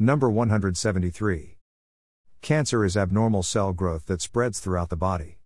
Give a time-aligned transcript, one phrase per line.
[0.00, 1.56] Number 173.
[2.40, 5.38] Cancer is abnormal cell growth that spreads throughout the body.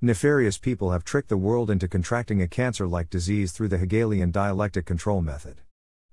[0.00, 4.30] Nefarious people have tricked the world into contracting a cancer like disease through the Hegelian
[4.30, 5.62] dialectic control method.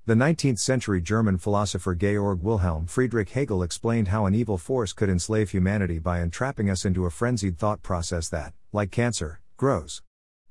[0.08, 5.08] The 19th century German philosopher Georg Wilhelm Friedrich Hegel explained how an evil force could
[5.08, 10.02] enslave humanity by entrapping us into a frenzied thought process that, like cancer, grows.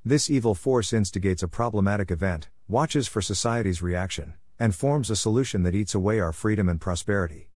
[0.05, 5.63] This evil force instigates a problematic event, watches for society's reaction, and forms a solution
[5.63, 7.51] that eats away our freedom and prosperity.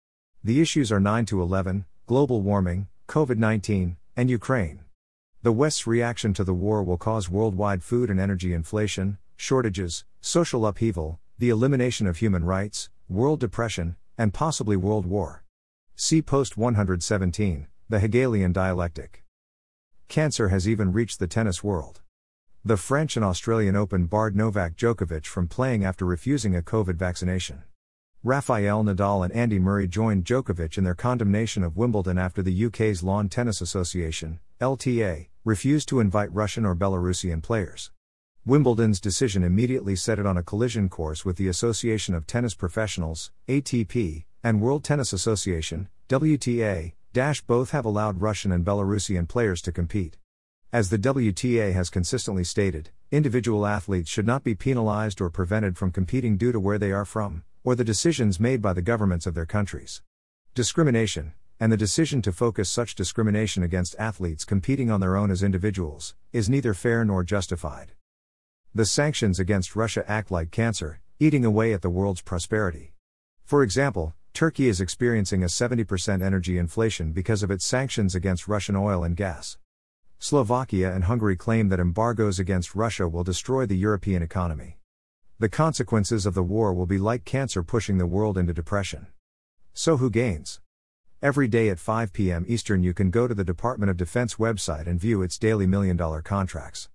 [0.43, 4.81] The issues are 9 to 11 global warming, COVID 19, and Ukraine.
[5.41, 10.67] The West's reaction to the war will cause worldwide food and energy inflation, shortages, social
[10.67, 15.43] upheaval, the elimination of human rights, world depression, and possibly world war.
[15.95, 19.23] See Post 117, The Hegelian Dialectic.
[20.07, 22.01] Cancer has even reached the tennis world.
[22.67, 27.61] The French and Australian Open barred Novak Djokovic from playing after refusing a COVID vaccination.
[28.23, 33.03] Rafael Nadal and Andy Murray joined Djokovic in their condemnation of Wimbledon after the UK's
[33.03, 37.91] Lawn Tennis Association, LTA, refused to invite Russian or Belarusian players.
[38.47, 43.29] Wimbledon's decision immediately set it on a collision course with the Association of Tennis Professionals,
[43.47, 46.93] ATP, and World Tennis Association, WTA,
[47.45, 50.17] both have allowed Russian and Belarusian players to compete.
[50.75, 55.89] As the WTA has consistently stated, individual athletes should not be penalized or prevented from
[55.89, 59.35] competing due to where they are from, or the decisions made by the governments of
[59.35, 60.01] their countries.
[60.53, 65.43] Discrimination, and the decision to focus such discrimination against athletes competing on their own as
[65.43, 67.93] individuals, is neither fair nor justified.
[68.73, 72.91] The sanctions against Russia act like cancer, eating away at the world's prosperity.
[73.45, 78.75] For example, Turkey is experiencing a 70% energy inflation because of its sanctions against Russian
[78.75, 79.57] oil and gas.
[80.27, 84.79] Slovakia and Hungary claim that embargoes against Russia will destroy the European economy.
[85.37, 89.05] The consequences of the war will be like cancer pushing the world into depression.
[89.75, 90.61] So who gains?
[91.21, 92.43] Every day at 5 p.m.
[92.47, 95.95] Eastern, you can go to the Department of Defense website and view its daily million
[95.95, 96.89] dollar contracts.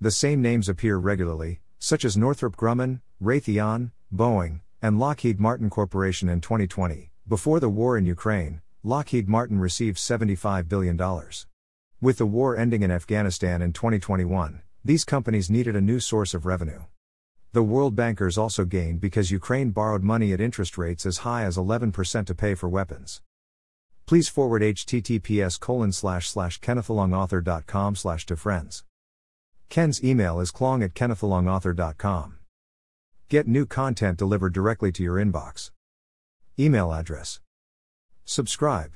[0.00, 6.28] The same names appear regularly, such as Northrop Grumman, Raytheon, Boeing, and Lockheed Martin Corporation
[6.28, 7.12] in 2020.
[7.28, 10.98] Before the war in Ukraine, Lockheed Martin received $75 billion.
[12.02, 16.44] With the war ending in Afghanistan in 2021, these companies needed a new source of
[16.44, 16.80] revenue.
[17.52, 21.56] The world bankers also gained because Ukraine borrowed money at interest rates as high as
[21.56, 23.22] 11% to pay for weapons.
[24.04, 28.82] Please forward https colon slash slash kennethalongauthor.com slash to friends.
[29.68, 32.38] Ken's email is klong at kennethalongauthor.com.
[33.28, 35.70] Get new content delivered directly to your inbox.
[36.58, 37.38] Email address.
[38.24, 38.92] Subscribe.